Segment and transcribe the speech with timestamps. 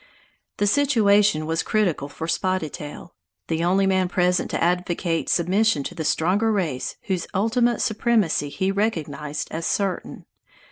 [0.57, 3.13] The situation was critical for Spotted Tail
[3.49, 8.71] the only man present to advocate submission to the stronger race whose ultimate supremacy he
[8.71, 10.25] recognized as certain.